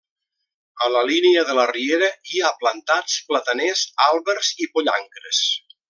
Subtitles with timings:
[0.85, 5.45] A la línia de la riera hi ha plantats plataners, àlbers i pollancres.